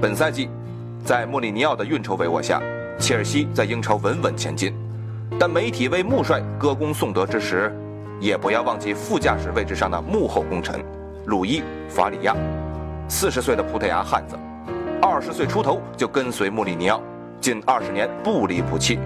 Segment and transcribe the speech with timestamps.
[0.00, 0.48] 本赛季，
[1.04, 2.58] 在莫里尼奥的运筹帷幄下，
[2.98, 4.74] 切尔西在英超稳稳前进。
[5.38, 7.70] 但媒体为穆帅歌功颂德之时，
[8.18, 10.82] 也不要忘记副驾驶位置上的幕后功臣
[11.26, 11.60] 鲁伊·
[11.90, 12.34] 法里亚。
[13.10, 14.38] 四十岁的葡萄牙汉子，
[15.02, 17.02] 二十岁出头就跟随穆里尼奥，
[17.38, 18.98] 近二十年不离不弃。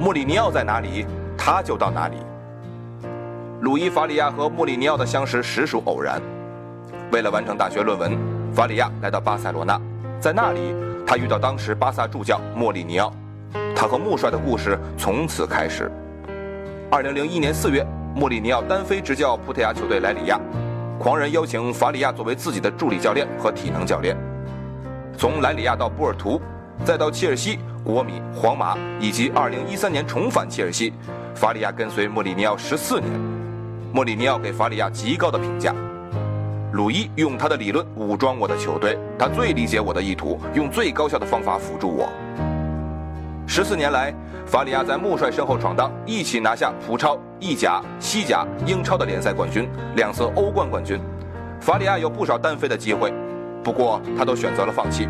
[0.00, 1.04] 穆里尼奥在哪里，
[1.36, 2.16] 他就到哪里。
[3.60, 6.22] 鲁伊·法里亚和穆里尼奥的相识实属偶然。
[7.12, 8.16] 为了完成大学论文，
[8.54, 9.78] 法里亚来到巴塞罗那，
[10.18, 10.74] 在那里
[11.06, 13.12] 他遇到当时巴萨助教莫里尼奥，
[13.74, 15.90] 他和穆帅的故事从此开始。
[16.90, 20.40] 二零零一年四月，莫里尼奥单飞执教葡萄牙球队莱里亚。
[20.98, 24.16] 狂人邀请法里亚作为自己的助理教练和体能教练。
[25.16, 26.40] 从莱里亚到波尔图，
[26.84, 30.94] 再到切尔西、国米、皇马，以及2013年重返切尔西，
[31.34, 33.12] 法里亚跟随莫里尼奥十四年。
[33.92, 35.74] 莫里尼奥给法里亚极高的评价。
[36.76, 42.06] 鲁伊用他的理论武装我的球队，他最理解我的意图，用最高效的方法辅助我。
[43.46, 51.00] 十四年来，法里亚在穆帅身后闯荡，一起拿下葡超、意甲、西甲、英超的联赛冠军，两次欧冠冠军。
[51.62, 53.10] 法里亚有不少单飞的机会，
[53.64, 55.08] 不过他都选择了放弃。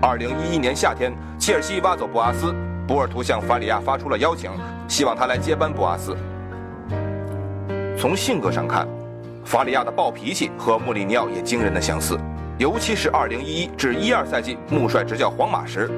[0.00, 2.54] 二零一一年夏天，切尔西挖走博阿斯，
[2.88, 4.50] 博尔图向法里亚发出了邀请，
[4.88, 6.16] 希望他来接班博阿斯。
[7.94, 8.88] 从性格上看，
[9.44, 12.18] 法里亚的暴脾气和穆里尼奥也惊人的相似，
[12.58, 15.90] 尤其是二零一一至一二赛季穆帅执教皇马时。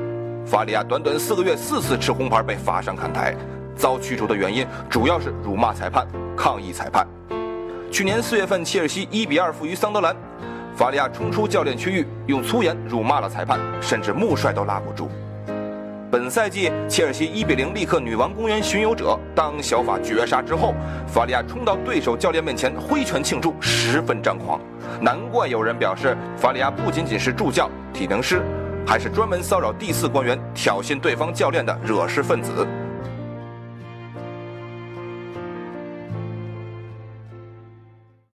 [0.44, 3.34] 法里亚短短四个月四次吃红牌被罚上看台，
[3.76, 7.06] 遭驱逐的原因主要是辱骂裁判、抗议裁判。
[7.90, 10.14] 去年四月份，切尔西一比二负于桑德兰，
[10.74, 15.08] 法里亚冲出教练区域，用粗言辱骂了裁判，甚至穆帅都拉不住。
[16.08, 20.72] 本赛季，切尔西一比零力克女王公园巡游者，当小法绝杀之后，
[21.04, 24.60] 法利亚冲到对手教练面前挥拳庆祝，十分张狂。
[25.00, 28.40] 难怪有人表示，法利亚不仅仅是助教、体能师。
[28.86, 32.64] 还是专门骚扰第四官员、挑衅对方教练的惹事分子。